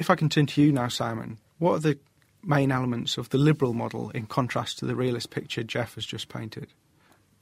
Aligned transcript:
If 0.00 0.08
I 0.08 0.14
can 0.14 0.30
turn 0.30 0.46
to 0.46 0.62
you 0.62 0.72
now, 0.72 0.88
Simon, 0.88 1.36
what 1.58 1.74
are 1.74 1.78
the 1.78 1.98
main 2.42 2.72
elements 2.72 3.18
of 3.18 3.28
the 3.28 3.36
liberal 3.36 3.74
model 3.74 4.08
in 4.10 4.24
contrast 4.24 4.78
to 4.78 4.86
the 4.86 4.96
realist 4.96 5.28
picture 5.28 5.62
Jeff 5.62 5.96
has 5.96 6.06
just 6.06 6.30
painted? 6.30 6.68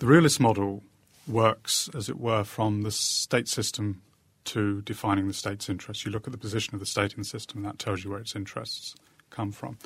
The 0.00 0.06
realist 0.06 0.40
model 0.40 0.82
works, 1.28 1.88
as 1.94 2.08
it 2.08 2.18
were, 2.18 2.42
from 2.42 2.82
the 2.82 2.90
state 2.90 3.46
system 3.46 4.02
to 4.46 4.82
defining 4.82 5.28
the 5.28 5.34
state's 5.34 5.68
interests. 5.68 6.04
You 6.04 6.10
look 6.10 6.26
at 6.26 6.32
the 6.32 6.38
position 6.38 6.74
of 6.74 6.80
the 6.80 6.86
state 6.86 7.12
in 7.12 7.20
the 7.20 7.24
system, 7.24 7.58
and 7.58 7.66
that 7.66 7.78
tells 7.78 8.02
you 8.02 8.10
where 8.10 8.18
its 8.18 8.34
interests 8.34 8.96
come 9.30 9.52
from. 9.52 9.78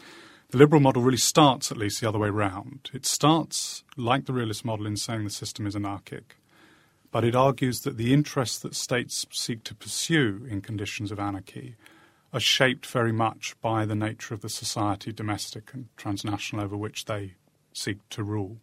The 0.49 0.57
liberal 0.57 0.81
model 0.81 1.03
really 1.03 1.19
starts, 1.19 1.71
at 1.71 1.77
least, 1.77 2.01
the 2.01 2.09
other 2.09 2.19
way 2.19 2.31
round. 2.31 2.91
It 2.95 3.05
starts, 3.05 3.85
like 3.99 4.25
the 4.25 4.33
realist 4.33 4.65
model, 4.65 4.87
in 4.87 4.97
saying 4.97 5.25
the 5.25 5.31
system 5.31 5.67
is 5.67 5.77
anarchic, 5.77 6.37
but 7.11 7.23
it 7.23 7.37
argues 7.37 7.81
that 7.81 7.99
the 7.99 8.15
interests 8.15 8.59
that 8.61 8.75
states 8.75 9.27
seek 9.31 9.63
to 9.65 9.75
pursue 9.75 10.47
in 10.49 10.63
conditions 10.63 11.13
of 11.13 11.21
anarchy 11.21 11.77
are 12.33 12.41
shaped 12.41 12.87
very 12.87 13.13
much 13.13 13.55
by 13.61 13.85
the 13.85 13.95
nature 13.95 14.35
of 14.35 14.41
the 14.41 14.49
society, 14.49 15.13
domestic 15.13 15.73
and 15.75 15.89
transnational, 15.97 16.65
over 16.65 16.77
which 16.77 17.05
they 17.05 17.35
seek 17.73 17.99
to 18.11 18.23
rule. 18.23 18.59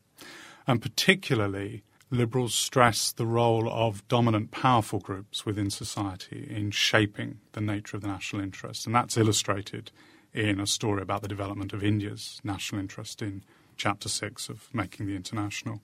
And 0.67 0.81
particularly, 0.81 1.83
liberals 2.11 2.55
stress 2.55 3.11
the 3.11 3.25
role 3.25 3.69
of 3.69 4.07
dominant, 4.07 4.51
powerful 4.51 4.99
groups 4.99 5.45
within 5.45 5.69
society 5.69 6.47
in 6.49 6.71
shaping 6.71 7.39
the 7.51 7.61
nature 7.61 7.97
of 7.97 8.01
the 8.01 8.07
national 8.07 8.41
interest. 8.41 8.85
And 8.85 8.95
that's 8.95 9.17
illustrated 9.17 9.91
in 10.33 10.59
a 10.59 10.67
story 10.67 11.01
about 11.01 11.21
the 11.21 11.27
development 11.27 11.73
of 11.73 11.83
India's 11.83 12.39
national 12.43 12.81
interest 12.81 13.21
in 13.21 13.43
chapter 13.77 14.09
six 14.09 14.49
of 14.49 14.67
Making 14.73 15.07
the 15.07 15.15
International. 15.15 15.81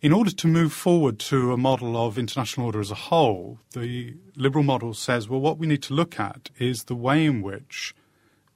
In 0.00 0.12
order 0.12 0.30
to 0.30 0.46
move 0.46 0.72
forward 0.72 1.18
to 1.20 1.52
a 1.52 1.56
model 1.56 1.96
of 1.96 2.18
international 2.18 2.66
order 2.66 2.78
as 2.78 2.92
a 2.92 2.94
whole, 2.94 3.58
the 3.72 4.14
liberal 4.36 4.62
model 4.62 4.94
says, 4.94 5.28
well, 5.28 5.40
what 5.40 5.58
we 5.58 5.66
need 5.66 5.82
to 5.82 5.94
look 5.94 6.20
at 6.20 6.50
is 6.56 6.84
the 6.84 6.94
way 6.94 7.24
in 7.24 7.42
which 7.42 7.96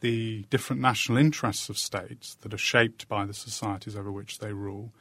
the 0.02 0.44
different 0.50 0.80
national 0.80 1.18
interests 1.18 1.68
of 1.68 1.78
states 1.78 2.36
that 2.42 2.54
are 2.54 2.58
shaped 2.58 3.08
by 3.08 3.24
the 3.24 3.34
societies 3.34 3.96
over 3.96 4.12
which 4.12 4.38
they 4.38 4.52
rule 4.52 4.92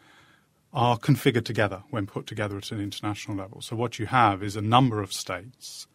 are 0.73 0.97
configured 0.97 1.45
together 1.45 1.83
when 1.91 2.07
put 2.07 2.25
together 2.25 2.57
at 2.57 2.71
an 2.71 2.81
international 2.81 3.37
level. 3.37 3.61
So 3.61 3.75
what 3.75 3.99
you 3.99 4.07
have 4.07 4.41
is 4.41 4.55
a 4.55 4.61
number 4.61 4.99
of 4.99 5.13
states 5.13 5.85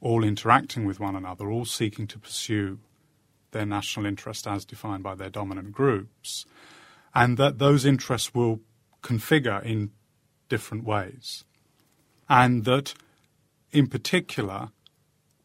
all 0.00 0.22
interacting 0.22 0.86
with 0.86 1.00
one 1.00 1.16
another, 1.16 1.50
all 1.50 1.64
seeking 1.64 2.06
to 2.06 2.18
pursue 2.18 2.78
their 3.50 3.66
national 3.66 4.06
interest 4.06 4.46
as 4.46 4.64
defined 4.64 5.02
by 5.02 5.16
their 5.16 5.30
dominant 5.30 5.72
groups, 5.72 6.46
and 7.12 7.36
that 7.38 7.58
those 7.58 7.84
interests 7.84 8.32
will 8.32 8.60
configure 9.02 9.62
in 9.64 9.90
different 10.48 10.84
ways. 10.84 11.44
And 12.28 12.64
that, 12.64 12.94
in 13.72 13.86
particular, 13.86 14.70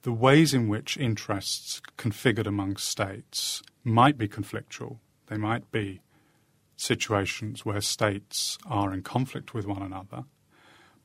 the 0.04 0.12
ways 0.12 0.54
in 0.54 0.68
which 0.68 0.98
interests 0.98 1.82
configured 1.98 2.46
among 2.46 2.78
states 2.78 3.64
might 3.84 4.18
be 4.18 4.28
conflictual. 4.28 5.00
They 5.28 5.38
might 5.38 5.72
be 5.72 6.02
situations 6.78 7.66
where 7.66 7.82
states 7.82 8.58
are 8.66 8.94
in 8.94 9.02
conflict 9.02 9.54
with 9.54 9.66
one 9.66 9.82
another, 9.82 10.26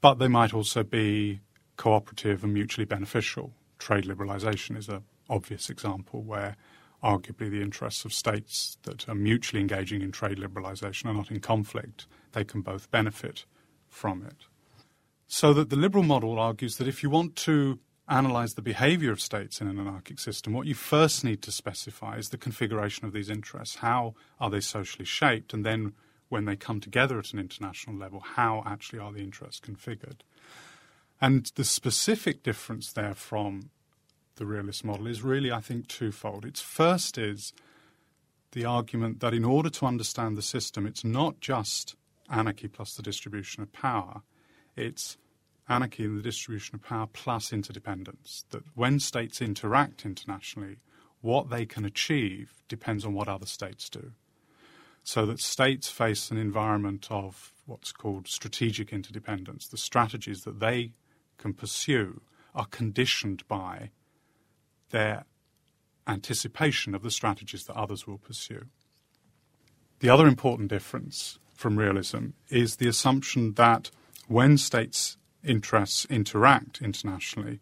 but 0.01 0.15
they 0.15 0.29
might 0.29 0.53
also 0.53 0.83
be 0.83 1.41
cooperative 1.77 2.45
and 2.45 2.53
mutually 2.53 2.85
beneficial. 2.85 3.53
Trade 3.79 4.05
liberalisation 4.05 4.77
is 4.77 4.89
an 4.89 5.03
obvious 5.31 5.71
example 5.71 6.23
where 6.23 6.57
arguably 7.03 7.51
the 7.51 7.63
interests 7.63 8.05
of 8.05 8.13
states 8.13 8.77
that 8.83 9.09
are 9.09 9.15
mutually 9.15 9.61
engaging 9.61 10.03
in 10.03 10.13
trade 10.13 10.39
liberalisation 10.39 11.07
are 11.07 11.15
not 11.15 11.31
in 11.31 11.41
conflict. 11.41 12.07
They 12.33 12.45
can 12.45 12.61
both 12.61 12.91
benefit 12.91 13.45
from 13.89 14.23
it. 14.25 14.47
So 15.27 15.53
that 15.55 15.71
the 15.71 15.77
liberal 15.77 16.05
model 16.05 16.39
argues 16.39 16.77
that 16.77 16.89
if 16.89 17.03
you 17.03 17.11
want 17.11 17.37
to 17.37 17.79
analyse 18.09 18.55
the 18.55 18.63
behaviour 18.63 19.13
of 19.13 19.21
states 19.21 19.61
in 19.61 19.69
an 19.69 19.79
anarchic 19.79 20.19
system, 20.19 20.53
what 20.53 20.67
you 20.67 20.75
first 20.75 21.25
need 21.25 21.41
to 21.43 21.53
specify 21.53 22.17
is 22.17 22.31
the 22.31 22.37
configuration 22.37 23.07
of 23.07 23.13
these 23.13 23.31
interests. 23.31 23.77
How 23.77 24.15
are 24.41 24.51
they 24.51 24.61
socially 24.61 25.05
shaped? 25.05 25.55
And 25.55 25.65
then 25.65 25.93
when 26.29 26.45
they 26.45 26.57
come 26.57 26.81
together 26.81 27.19
at 27.19 27.33
an 27.33 27.39
international 27.39 27.97
level, 27.97 28.21
how 28.21 28.63
actually 28.67 28.99
are 28.99 29.13
the 29.13 29.21
interests 29.21 29.61
configured? 29.61 30.21
And 31.21 31.51
the 31.55 31.65
specific 31.65 32.43
difference 32.43 32.93
there 32.93 33.15
from 33.15 33.71
the 34.37 34.47
realist 34.47 34.85
model 34.85 35.07
is 35.07 35.23
really, 35.23 35.53
I 35.53 35.61
think, 35.61 35.89
twofold. 35.89 36.45
Its 36.45 36.61
first 36.61 37.19
is 37.19 37.53
the 38.53 38.65
argument 38.65 39.21
that 39.21 39.35
in 39.35 39.45
order 39.45 39.71
to 39.71 39.87
understand 39.87 40.37
the 40.37 40.43
system, 40.43 40.87
it's 40.87 41.05
not 41.05 41.41
just 41.41 41.95
anarchy 42.29 42.69
plus 42.69 42.95
the 42.95 43.03
distribution 43.03 43.63
of 43.63 43.73
power, 43.73 44.23
it's 44.77 45.17
anarchy 45.69 46.05
in 46.05 46.17
the 46.17 46.23
distribution 46.23 46.75
of 46.75 46.83
power 46.83 47.07
plus 47.07 47.53
interdependence. 47.53 48.45
That 48.51 48.65
when 48.75 48.99
states 48.99 49.41
interact 49.41 50.05
internationally, 50.05 50.79
what 51.21 51.51
they 51.51 51.67
can 51.67 51.85
achieve 51.85 52.63
depends 52.69 53.05
on 53.05 53.15
what 53.15 53.29
other 53.29 53.47
states 53.47 53.89
do. 53.89 54.13
So 55.03 55.27
that 55.27 55.41
states 55.41 55.89
face 55.89 56.31
an 56.31 56.39
environment 56.39 57.09
of 57.11 57.53
what's 57.67 57.93
called 57.93 58.29
strategic 58.29 58.93
interdependence. 58.93 59.69
The 59.69 59.77
strategies 59.77 60.43
that 60.43 60.61
they 60.61 60.93
can 61.39 61.55
pursue 61.55 62.21
are 62.55 62.67
conditioned 62.67 63.47
by 63.49 63.91
their 64.91 65.25
anticipation 66.07 66.95
of 66.95 67.03
the 67.03 67.11
strategies 67.11 67.65
that 67.65 67.77
others 67.77 68.07
will 68.07 68.19
pursue. 68.19 68.67
The 70.01 70.09
other 70.09 70.27
important 70.27 70.69
difference 70.69 71.39
from 71.55 71.79
realism 71.79 72.29
is 72.49 72.77
the 72.77 72.89
assumption 72.89 73.55
that 73.55 73.91
when 74.29 74.57
states' 74.57 75.17
interests 75.45 76.07
interact 76.07 76.81
internationally, 76.81 77.61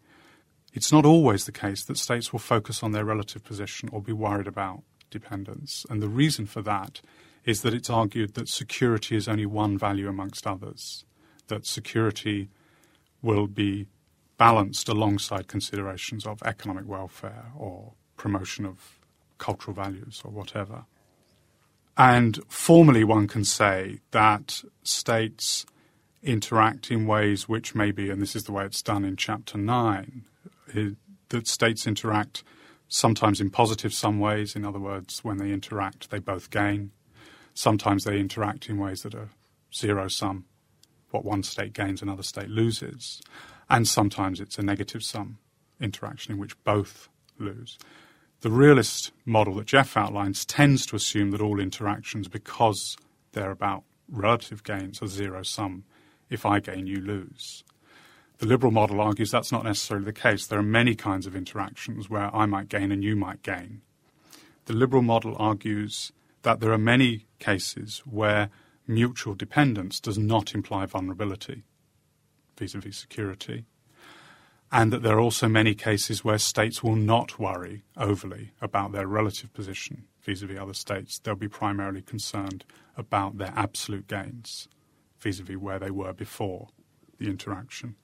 it's 0.73 0.91
not 0.91 1.05
always 1.05 1.45
the 1.45 1.51
case 1.51 1.83
that 1.85 1.97
states 1.97 2.31
will 2.31 2.39
focus 2.39 2.83
on 2.83 2.91
their 2.91 3.05
relative 3.05 3.43
position 3.43 3.89
or 3.91 4.01
be 4.01 4.13
worried 4.13 4.47
about 4.47 4.83
dependence. 5.09 5.85
And 5.89 6.01
the 6.01 6.07
reason 6.07 6.45
for 6.45 6.61
that 6.61 7.01
is 7.43 7.61
that 7.61 7.73
it's 7.73 7.89
argued 7.89 8.35
that 8.35 8.47
security 8.47 9.15
is 9.15 9.27
only 9.27 9.45
one 9.45 9.77
value 9.77 10.07
amongst 10.07 10.45
others, 10.45 11.05
that 11.47 11.65
security 11.65 12.49
will 13.21 13.47
be 13.47 13.87
balanced 14.39 14.87
alongside 14.87 15.47
considerations 15.47 16.25
of 16.25 16.41
economic 16.43 16.87
welfare 16.87 17.51
or 17.55 17.91
promotion 18.15 18.65
of 18.65 18.97
cultural 19.37 19.75
values 19.75 20.21
or 20.23 20.31
whatever. 20.31 20.85
And 21.97 22.39
formally, 22.47 23.03
one 23.03 23.27
can 23.27 23.43
say 23.43 23.99
that 24.11 24.63
states 24.81 25.65
interact 26.23 26.89
in 26.89 27.05
ways 27.05 27.49
which 27.49 27.75
may 27.75 27.91
be, 27.91 28.09
and 28.09 28.21
this 28.21 28.35
is 28.35 28.45
the 28.45 28.53
way 28.53 28.65
it's 28.65 28.81
done 28.81 29.03
in 29.03 29.17
Chapter 29.17 29.57
9, 29.57 30.23
that 31.27 31.47
states 31.47 31.85
interact 31.85 32.43
sometimes 32.87 33.41
in 33.41 33.49
positive 33.49 33.93
sum 33.93 34.19
ways. 34.19 34.55
In 34.55 34.63
other 34.63 34.79
words, 34.79 35.21
when 35.21 35.37
they 35.37 35.51
interact, 35.51 36.09
they 36.11 36.19
both 36.19 36.49
gain. 36.49 36.91
Sometimes 37.53 38.05
they 38.05 38.17
interact 38.17 38.69
in 38.69 38.77
ways 38.77 39.03
that 39.03 39.15
are 39.15 39.29
zero 39.75 40.07
sum. 40.07 40.45
What 41.11 41.25
one 41.25 41.43
state 41.43 41.73
gains, 41.73 42.01
another 42.01 42.23
state 42.23 42.49
loses 42.49 43.21
and 43.69 43.87
sometimes 43.87 44.39
it's 44.39 44.57
a 44.57 44.63
negative 44.63 45.03
sum 45.03 45.37
interaction 45.79 46.33
in 46.33 46.39
which 46.39 46.61
both 46.63 47.09
lose. 47.37 47.77
The 48.41 48.49
realist 48.49 49.11
model 49.25 49.55
that 49.55 49.67
Jeff 49.67 49.97
outlines 49.97 50.45
tends 50.45 50.85
to 50.87 50.95
assume 50.95 51.31
that 51.31 51.41
all 51.41 51.59
interactions, 51.59 52.27
because 52.27 52.97
they're 53.33 53.51
about 53.51 53.83
relative 54.09 54.63
gains, 54.63 55.01
are 55.01 55.07
zero 55.07 55.43
sum. 55.43 55.83
If 56.29 56.45
I 56.45 56.59
gain, 56.59 56.87
you 56.87 57.01
lose. 57.01 57.63
The 58.37 58.45
liberal 58.45 58.71
model 58.71 59.01
argues 59.01 59.31
that's 59.31 59.51
not 59.51 59.65
necessarily 59.65 60.05
the 60.05 60.13
case. 60.13 60.47
There 60.47 60.59
are 60.59 60.63
many 60.63 60.95
kinds 60.95 61.27
of 61.27 61.35
interactions 61.35 62.09
where 62.09 62.33
I 62.33 62.45
might 62.45 62.69
gain 62.69 62.91
and 62.91 63.03
you 63.03 63.15
might 63.15 63.43
gain. 63.43 63.81
The 64.65 64.73
liberal 64.73 65.01
model 65.01 65.35
argues 65.37 66.13
that 66.43 66.61
there 66.61 66.71
are 66.71 66.77
many 66.77 67.25
cases 67.39 68.03
where 68.05 68.49
mutual 68.87 69.35
dependence 69.35 69.99
does 69.99 70.17
not 70.17 70.55
imply 70.55 70.85
vulnerability 70.85 71.63
vis 72.59 72.75
a 72.75 72.79
vis 72.79 72.97
security, 72.97 73.65
and 74.71 74.93
that 74.93 75.01
there 75.01 75.17
are 75.17 75.21
also 75.21 75.47
many 75.47 75.73
cases 75.73 76.23
where 76.23 76.37
states 76.37 76.83
will 76.83 76.95
not 76.95 77.39
worry 77.39 77.83
overly 77.97 78.51
about 78.61 78.91
their 78.91 79.07
relative 79.07 79.51
position 79.53 80.05
vis 80.21 80.41
a 80.41 80.45
vis 80.45 80.59
other 80.59 80.73
states. 80.73 81.19
They'll 81.19 81.35
be 81.35 81.47
primarily 81.47 82.01
concerned 82.01 82.65
about 82.95 83.37
their 83.37 83.53
absolute 83.55 84.07
gains 84.07 84.67
vis 85.19 85.39
a 85.39 85.43
vis 85.43 85.57
where 85.57 85.79
they 85.79 85.91
were 85.91 86.13
before 86.13 86.69
the 87.17 87.27
interaction. 87.27 87.95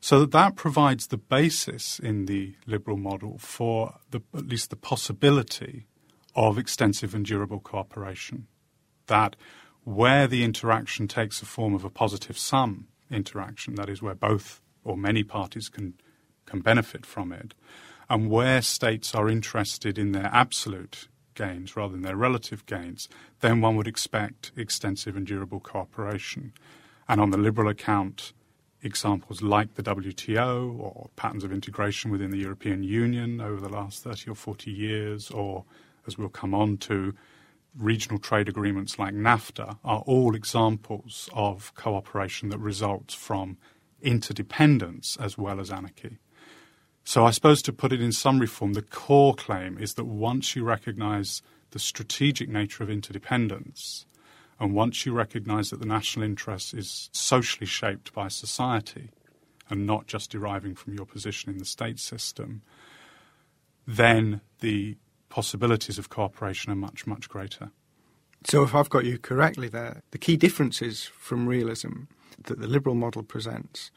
So 0.00 0.20
that, 0.20 0.30
that 0.30 0.56
provides 0.56 1.08
the 1.08 1.18
basis 1.18 1.98
in 1.98 2.24
the 2.24 2.54
liberal 2.66 2.96
model 2.96 3.36
for 3.38 3.96
the, 4.10 4.22
at 4.34 4.46
least 4.46 4.70
the 4.70 4.76
possibility 4.76 5.86
of 6.34 6.58
extensive 6.58 7.14
and 7.14 7.24
durable 7.24 7.60
cooperation. 7.60 8.46
That 9.08 9.36
where 9.84 10.26
the 10.26 10.44
interaction 10.44 11.08
takes 11.08 11.40
the 11.40 11.46
form 11.46 11.74
of 11.74 11.84
a 11.84 11.90
positive 11.90 12.38
sum 12.38 12.88
interaction, 13.10 13.74
that 13.74 13.88
is, 13.88 14.02
where 14.02 14.14
both 14.14 14.60
or 14.84 14.96
many 14.96 15.22
parties 15.22 15.68
can, 15.68 15.94
can 16.46 16.60
benefit 16.60 17.04
from 17.04 17.32
it, 17.32 17.54
and 18.08 18.30
where 18.30 18.62
states 18.62 19.14
are 19.14 19.28
interested 19.28 19.98
in 19.98 20.12
their 20.12 20.30
absolute 20.32 21.08
gains 21.34 21.76
rather 21.76 21.92
than 21.92 22.02
their 22.02 22.16
relative 22.16 22.66
gains, 22.66 23.08
then 23.40 23.60
one 23.60 23.76
would 23.76 23.86
expect 23.86 24.52
extensive 24.56 25.16
and 25.16 25.26
durable 25.26 25.60
cooperation. 25.60 26.52
And 27.08 27.20
on 27.20 27.30
the 27.30 27.38
liberal 27.38 27.68
account, 27.68 28.32
examples 28.82 29.42
like 29.42 29.74
the 29.74 29.82
WTO 29.82 30.78
or 30.78 31.10
patterns 31.16 31.44
of 31.44 31.52
integration 31.52 32.10
within 32.10 32.30
the 32.30 32.38
European 32.38 32.82
Union 32.82 33.40
over 33.40 33.60
the 33.60 33.68
last 33.68 34.02
30 34.02 34.30
or 34.30 34.34
40 34.34 34.70
years, 34.70 35.30
or 35.30 35.64
as 36.06 36.16
we'll 36.16 36.28
come 36.28 36.54
on 36.54 36.76
to, 36.78 37.14
regional 37.76 38.18
trade 38.18 38.48
agreements 38.48 38.98
like 38.98 39.14
NAFTA 39.14 39.78
are 39.84 40.00
all 40.06 40.34
examples 40.34 41.28
of 41.32 41.74
cooperation 41.74 42.48
that 42.50 42.58
results 42.58 43.14
from 43.14 43.58
interdependence 44.02 45.16
as 45.20 45.36
well 45.38 45.60
as 45.60 45.70
anarchy. 45.70 46.18
So, 47.04 47.24
I 47.24 47.30
suppose 47.30 47.62
to 47.62 47.72
put 47.72 47.92
it 47.92 48.02
in 48.02 48.12
summary 48.12 48.46
form, 48.46 48.74
the 48.74 48.82
core 48.82 49.34
claim 49.34 49.78
is 49.78 49.94
that 49.94 50.04
once 50.04 50.54
you 50.54 50.64
recognize 50.64 51.42
the 51.70 51.78
strategic 51.78 52.48
nature 52.48 52.82
of 52.82 52.90
interdependence, 52.90 54.06
and 54.58 54.74
once 54.74 55.06
you 55.06 55.12
recognize 55.12 55.70
that 55.70 55.80
the 55.80 55.86
national 55.86 56.24
interest 56.24 56.74
is 56.74 57.08
socially 57.12 57.66
shaped 57.66 58.12
by 58.12 58.28
society 58.28 59.08
and 59.70 59.86
not 59.86 60.06
just 60.06 60.30
deriving 60.30 60.74
from 60.74 60.94
your 60.94 61.06
position 61.06 61.50
in 61.50 61.58
the 61.58 61.64
state 61.64 61.98
system, 61.98 62.60
then 63.86 64.42
the 64.60 64.98
possibilities 65.30 65.98
of 65.98 66.10
cooperation 66.10 66.70
are 66.70 66.76
much, 66.76 67.06
much 67.06 67.28
greater. 67.28 67.70
So, 68.44 68.62
if 68.62 68.74
I've 68.74 68.90
got 68.90 69.04
you 69.04 69.18
correctly 69.18 69.68
there, 69.68 70.02
the 70.10 70.18
key 70.18 70.36
differences 70.36 71.04
from 71.04 71.46
realism 71.46 72.04
that 72.44 72.60
the 72.60 72.66
liberal 72.66 72.94
model 72.94 73.22
presents 73.22 73.90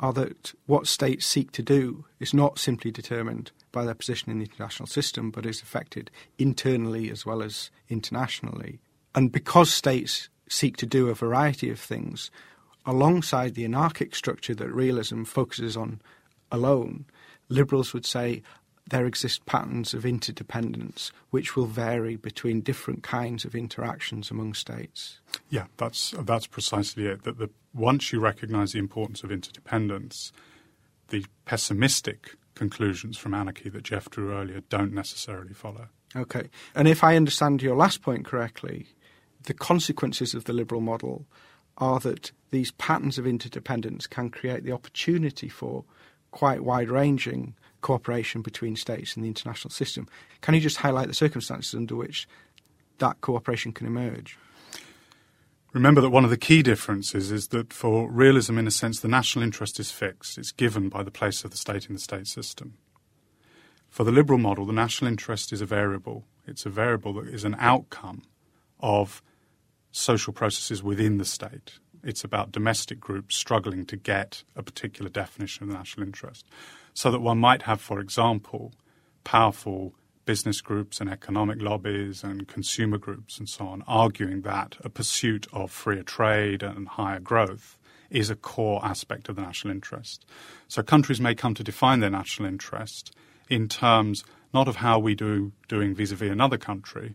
are 0.00 0.12
that 0.12 0.54
what 0.66 0.86
states 0.86 1.26
seek 1.26 1.52
to 1.52 1.62
do 1.62 2.04
is 2.18 2.32
not 2.32 2.58
simply 2.58 2.90
determined 2.90 3.52
by 3.70 3.84
their 3.84 3.94
position 3.94 4.30
in 4.30 4.38
the 4.38 4.46
international 4.46 4.86
system, 4.86 5.30
but 5.30 5.46
is 5.46 5.62
affected 5.62 6.10
internally 6.38 7.10
as 7.10 7.26
well 7.26 7.42
as 7.42 7.70
internationally. 7.88 8.80
And 9.14 9.30
because 9.30 9.72
states 9.72 10.28
seek 10.48 10.76
to 10.78 10.86
do 10.86 11.08
a 11.08 11.14
variety 11.14 11.70
of 11.70 11.78
things, 11.78 12.30
alongside 12.86 13.54
the 13.54 13.64
anarchic 13.64 14.14
structure 14.14 14.54
that 14.54 14.72
realism 14.72 15.22
focuses 15.24 15.76
on 15.76 16.00
alone, 16.50 17.04
liberals 17.48 17.92
would 17.92 18.06
say 18.06 18.42
there 18.90 19.06
exist 19.06 19.46
patterns 19.46 19.94
of 19.94 20.04
interdependence 20.04 21.12
which 21.30 21.56
will 21.56 21.66
vary 21.66 22.16
between 22.16 22.60
different 22.60 23.02
kinds 23.02 23.44
of 23.44 23.54
interactions 23.54 24.30
among 24.30 24.54
states. 24.54 25.20
Yeah, 25.48 25.66
that's 25.76 26.12
that's 26.18 26.46
precisely 26.46 27.06
it. 27.06 27.22
That 27.22 27.38
the, 27.38 27.50
once 27.72 28.12
you 28.12 28.20
recognise 28.20 28.72
the 28.72 28.78
importance 28.78 29.22
of 29.22 29.32
interdependence, 29.32 30.32
the 31.08 31.24
pessimistic 31.44 32.34
conclusions 32.54 33.16
from 33.16 33.32
anarchy 33.32 33.70
that 33.70 33.84
Jeff 33.84 34.10
drew 34.10 34.32
earlier 34.32 34.60
don't 34.68 34.92
necessarily 34.92 35.54
follow. 35.54 35.88
Okay, 36.14 36.50
and 36.74 36.88
if 36.88 37.04
I 37.04 37.16
understand 37.16 37.62
your 37.62 37.76
last 37.76 38.02
point 38.02 38.24
correctly, 38.24 38.88
the 39.44 39.54
consequences 39.54 40.34
of 40.34 40.44
the 40.44 40.52
liberal 40.52 40.80
model 40.80 41.26
are 41.78 42.00
that 42.00 42.32
these 42.50 42.72
patterns 42.72 43.16
of 43.16 43.26
interdependence 43.26 44.06
can 44.06 44.28
create 44.28 44.64
the 44.64 44.72
opportunity 44.72 45.48
for 45.48 45.84
quite 46.32 46.64
wide 46.64 46.90
ranging 46.90 47.54
cooperation 47.80 48.42
between 48.42 48.76
states 48.76 49.14
and 49.14 49.24
the 49.24 49.28
international 49.28 49.70
system. 49.70 50.08
Can 50.40 50.54
you 50.54 50.60
just 50.60 50.78
highlight 50.78 51.08
the 51.08 51.14
circumstances 51.14 51.74
under 51.74 51.96
which 51.96 52.28
that 52.98 53.20
cooperation 53.20 53.72
can 53.72 53.86
emerge? 53.86 54.38
Remember 55.72 56.00
that 56.00 56.10
one 56.10 56.24
of 56.24 56.30
the 56.30 56.36
key 56.36 56.62
differences 56.62 57.30
is 57.30 57.48
that 57.48 57.72
for 57.72 58.10
realism, 58.10 58.58
in 58.58 58.66
a 58.66 58.72
sense, 58.72 59.00
the 59.00 59.08
national 59.08 59.44
interest 59.44 59.78
is 59.78 59.92
fixed. 59.92 60.36
It's 60.36 60.50
given 60.50 60.88
by 60.88 61.04
the 61.04 61.12
place 61.12 61.44
of 61.44 61.52
the 61.52 61.56
state 61.56 61.86
in 61.86 61.94
the 61.94 62.00
state 62.00 62.26
system. 62.26 62.74
For 63.88 64.02
the 64.02 64.12
liberal 64.12 64.38
model, 64.38 64.66
the 64.66 64.72
national 64.72 65.08
interest 65.08 65.52
is 65.52 65.60
a 65.60 65.66
variable. 65.66 66.24
It's 66.46 66.66
a 66.66 66.70
variable 66.70 67.12
that 67.14 67.28
is 67.28 67.44
an 67.44 67.56
outcome 67.58 68.22
of 68.80 69.22
social 69.92 70.32
processes 70.32 70.82
within 70.82 71.18
the 71.18 71.24
state. 71.24 71.78
It's 72.02 72.24
about 72.24 72.52
domestic 72.52 72.98
groups 72.98 73.36
struggling 73.36 73.84
to 73.86 73.96
get 73.96 74.42
a 74.56 74.62
particular 74.62 75.10
definition 75.10 75.64
of 75.64 75.68
the 75.68 75.74
national 75.74 76.06
interest. 76.06 76.46
So 76.94 77.10
that 77.10 77.20
one 77.20 77.38
might 77.38 77.62
have, 77.62 77.80
for 77.80 78.00
example, 78.00 78.72
powerful 79.24 79.94
business 80.24 80.60
groups 80.60 81.00
and 81.00 81.10
economic 81.10 81.60
lobbies 81.60 82.22
and 82.22 82.46
consumer 82.46 82.98
groups 82.98 83.38
and 83.38 83.48
so 83.48 83.66
on 83.66 83.82
arguing 83.88 84.42
that 84.42 84.76
a 84.84 84.88
pursuit 84.88 85.46
of 85.52 85.70
freer 85.70 86.02
trade 86.02 86.62
and 86.62 86.86
higher 86.86 87.18
growth 87.18 87.78
is 88.10 88.30
a 88.30 88.36
core 88.36 88.84
aspect 88.84 89.28
of 89.28 89.36
the 89.36 89.42
national 89.42 89.72
interest. 89.72 90.24
So 90.68 90.82
countries 90.82 91.20
may 91.20 91.34
come 91.34 91.54
to 91.54 91.64
define 91.64 92.00
their 92.00 92.10
national 92.10 92.48
interest 92.48 93.12
in 93.48 93.68
terms 93.68 94.24
not 94.52 94.68
of 94.68 94.76
how 94.76 94.98
we 94.98 95.14
do 95.14 95.52
doing 95.68 95.94
vis-a-vis 95.94 96.30
another 96.30 96.58
country, 96.58 97.14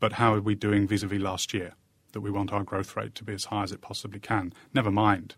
but 0.00 0.14
how 0.14 0.34
are 0.34 0.40
we 0.40 0.54
doing 0.54 0.86
vis-a-vis 0.86 1.20
last 1.20 1.52
year 1.52 1.74
that 2.12 2.20
we 2.20 2.30
want 2.30 2.52
our 2.52 2.62
growth 2.62 2.96
rate 2.96 3.14
to 3.14 3.24
be 3.24 3.34
as 3.34 3.46
high 3.46 3.64
as 3.64 3.72
it 3.72 3.80
possibly 3.80 4.20
can, 4.20 4.52
never 4.72 4.90
mind 4.90 5.34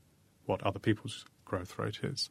what 0.46 0.62
other 0.62 0.78
people's 0.78 1.24
growth 1.44 1.78
rate 1.78 2.00
is. 2.02 2.30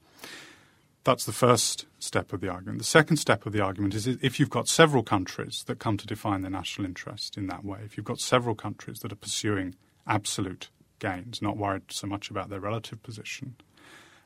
That's 1.08 1.24
the 1.24 1.32
first 1.32 1.86
step 2.00 2.34
of 2.34 2.42
the 2.42 2.50
argument. 2.50 2.80
The 2.80 2.84
second 2.84 3.16
step 3.16 3.46
of 3.46 3.54
the 3.54 3.62
argument 3.62 3.96
is 3.96 4.08
if 4.08 4.42
you've 4.42 4.50
got 4.50 4.68
several 4.68 5.04
countries 5.04 5.64
that 5.68 5.80
come 5.80 5.96
to 5.96 6.06
define 6.06 6.42
their 6.42 6.52
national 6.52 6.86
interest 6.86 7.38
in 7.38 7.48
that 7.48 7.64
way, 7.64 7.80
if 7.86 7.96
you've 7.96 8.06
got 8.06 8.20
several 8.20 8.56
countries 8.56 9.00
that 9.00 9.14
are 9.14 9.16
pursuing 9.16 9.76
absolute 10.06 10.70
gains, 11.00 11.42
not 11.42 11.56
worried 11.56 11.84
so 11.94 12.08
much 12.08 12.30
about 12.30 12.50
their 12.50 12.60
relative 12.60 13.02
position, 13.04 13.56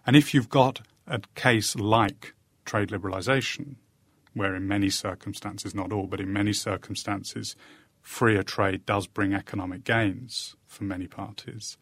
and 0.08 0.16
if 0.16 0.34
you've 0.34 0.50
got 0.50 0.82
a 1.06 1.22
case 1.36 1.76
like 1.76 2.34
trade 2.66 2.90
liberalisation, 2.90 3.76
where 4.34 4.56
in 4.56 4.68
many 4.68 4.90
circumstances, 4.90 5.76
not 5.76 5.94
all, 5.94 6.08
but 6.08 6.20
in 6.20 6.34
many 6.34 6.52
circumstances, 6.52 7.56
freer 8.02 8.42
trade 8.42 8.88
does 8.88 9.06
bring 9.06 9.36
economic 9.36 9.84
gains 9.84 10.56
for 10.66 10.84
many 10.84 11.06
parties, 11.06 11.78